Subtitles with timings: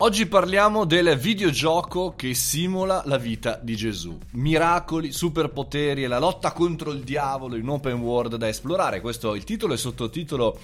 [0.00, 4.18] Oggi parliamo del videogioco che simula la vita di Gesù.
[4.32, 9.00] Miracoli, superpoteri e la lotta contro il diavolo in open world da esplorare.
[9.00, 10.58] Questo è il titolo e sottotitolo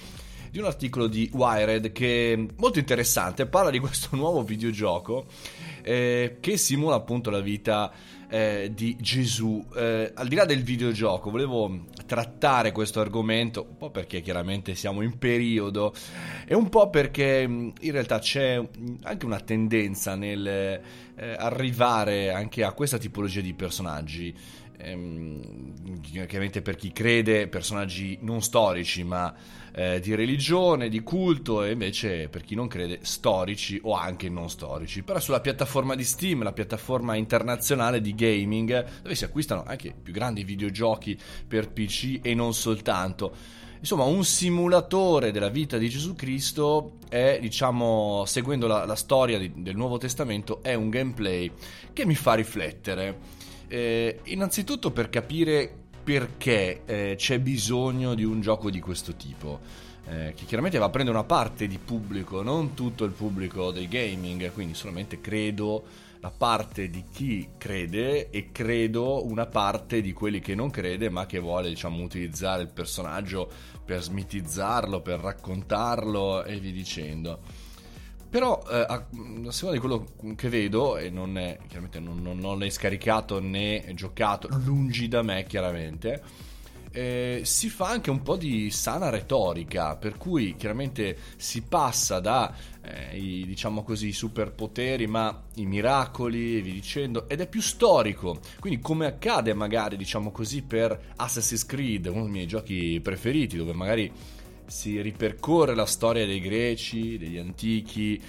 [0.51, 5.25] di un articolo di Wired che è molto interessante, parla di questo nuovo videogioco
[5.83, 7.91] eh, che simula appunto la vita
[8.29, 9.63] eh, di Gesù.
[9.75, 15.01] Eh, al di là del videogioco, volevo trattare questo argomento un po' perché chiaramente siamo
[15.01, 15.93] in periodo
[16.47, 18.59] e un po' perché mm, in realtà c'è
[19.03, 20.81] anche una tendenza nel eh,
[21.37, 24.35] arrivare anche a questa tipologia di personaggi
[24.83, 29.33] ehm, chiaramente per chi crede, personaggi non storici, ma
[29.73, 34.49] eh, di religione, di culto, e invece per chi non crede, storici o anche non
[34.49, 35.03] storici.
[35.03, 39.93] Però sulla piattaforma di Steam, la piattaforma internazionale di gaming, dove si acquistano anche i
[40.01, 43.61] più grandi videogiochi per PC e non soltanto.
[43.83, 49.51] Insomma, un simulatore della vita di Gesù Cristo è, diciamo, seguendo la, la storia di,
[49.57, 51.51] del Nuovo Testamento, è un gameplay
[51.91, 53.41] che mi fa riflettere.
[53.73, 55.67] Eh, innanzitutto per capire
[56.03, 59.61] perché eh, c'è bisogno di un gioco di questo tipo.
[60.05, 63.87] Eh, che chiaramente va a prendere una parte di pubblico, non tutto il pubblico del
[63.87, 65.85] gaming, quindi solamente credo
[66.19, 71.25] la parte di chi crede e credo una parte di quelli che non crede ma
[71.25, 73.49] che vuole diciamo utilizzare il personaggio
[73.83, 77.39] per smitizzarlo, per raccontarlo e via dicendo.
[78.33, 79.05] Però eh, a,
[79.49, 83.91] seconda di quello che vedo, e non è, chiaramente non, non, non l'hai scaricato né
[83.93, 86.23] giocato, lungi da me chiaramente,
[86.89, 92.51] eh, si fa anche un po' di sana retorica, per cui chiaramente si passa da
[92.81, 98.39] eh, i, diciamo così, superpoteri, ma i miracoli e via dicendo, ed è più storico.
[98.59, 103.73] Quindi, come accade magari, diciamo così, per Assassin's Creed, uno dei miei giochi preferiti, dove
[103.73, 104.11] magari
[104.67, 108.21] si ripercorre la storia dei greci, degli antichi,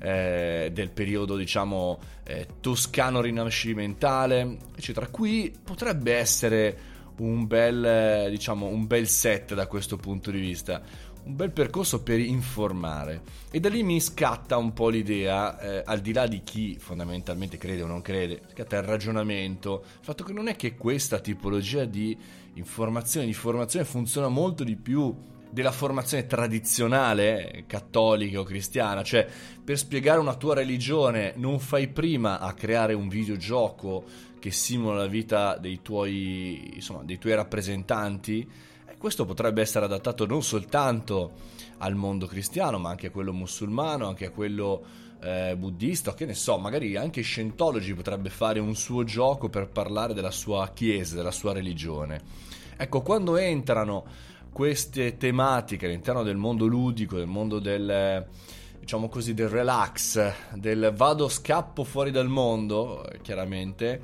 [0.00, 5.08] eh, del periodo diciamo eh, toscano rinascimentale, eccetera.
[5.08, 6.78] Qui potrebbe essere
[7.18, 10.80] un bel, diciamo, un bel set da questo punto di vista,
[11.24, 13.22] un bel percorso per informare.
[13.50, 17.58] E da lì mi scatta un po' l'idea, eh, al di là di chi fondamentalmente
[17.58, 21.84] crede o non crede, scatta il ragionamento, il fatto che non è che questa tipologia
[21.84, 22.16] di
[22.54, 25.14] informazione, di formazione funziona molto di più
[25.50, 29.26] della formazione tradizionale cattolica o cristiana, cioè
[29.64, 34.04] per spiegare una tua religione non fai prima a creare un videogioco
[34.38, 38.48] che simula la vita dei tuoi, insomma, dei tuoi rappresentanti,
[38.86, 41.32] e questo potrebbe essere adattato non soltanto
[41.78, 44.84] al mondo cristiano, ma anche a quello musulmano, anche a quello
[45.20, 50.14] eh, buddista, che ne so, magari anche Scientology potrebbe fare un suo gioco per parlare
[50.14, 52.20] della sua chiesa, della sua religione.
[52.76, 54.04] Ecco, quando entrano
[54.58, 58.26] queste tematiche all'interno del mondo ludico, del mondo del
[58.80, 64.00] diciamo così del relax, del vado scappo fuori dal mondo, chiaramente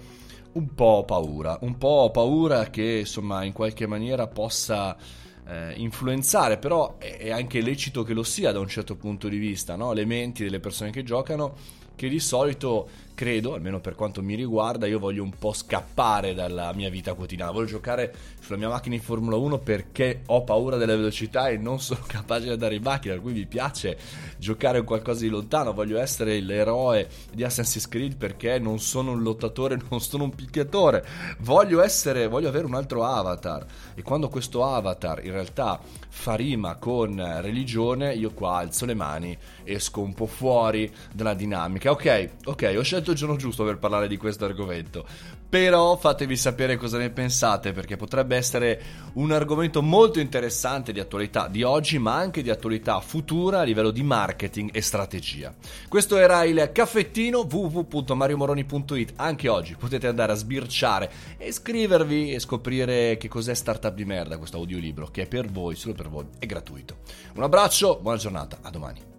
[0.53, 4.97] un po' paura, un po' paura che insomma in qualche maniera possa
[5.45, 9.75] eh, influenzare, però è, anche lecito che lo sia da un certo punto di vista,
[9.75, 9.93] no?
[9.93, 11.57] le menti delle persone che giocano
[11.97, 16.73] che di solito credo, almeno per quanto mi riguarda, io voglio un po' scappare dalla
[16.75, 17.53] mia vita quotidiana.
[17.53, 21.81] Voglio giocare sulla mia macchina in Formula 1 perché ho paura della velocità e non
[21.81, 23.15] sono capace di andare in macchina.
[23.15, 23.97] Per cui mi piace
[24.37, 25.73] giocare in qualcosa di lontano.
[25.73, 31.07] Voglio essere l'eroe di Assassin's Creed perché non sono un lottatore, non sono un picchiatore.
[31.39, 33.65] Voglio essere, voglio avere un altro avatar.
[33.95, 39.37] E quando questo avatar in realtà fa rima con religione, io qua alzo le mani,
[39.63, 41.84] esco un po' fuori dalla dinamica.
[41.87, 45.07] Ok, ok, ho scelto il giorno giusto per parlare di questo argomento.
[45.49, 48.83] Però fatemi sapere cosa ne pensate, perché potrebbe essere
[49.15, 53.91] un argomento molto interessante di attualità di oggi, ma anche di attualità futura a livello
[53.91, 55.55] di marketing e strategia.
[55.89, 59.13] Questo era il caffettino www.mariomoroni.it.
[59.17, 64.39] Anche oggi potete andare a sbirciare e iscrivervi e scoprire che cos'è Startup di merda,
[64.39, 66.97] questo audiolibro che è per voi, solo per voi, è gratuito.
[67.35, 69.14] Un abbraccio, buona giornata, a domani.